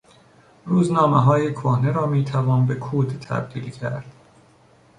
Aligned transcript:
روزنامههای 0.65 1.53
کهنه 1.53 1.91
را 1.91 2.05
میتوان 2.05 2.65
به 2.65 2.75
کود 2.75 3.07
تبدیل 3.07 3.69
کرد. 3.69 4.05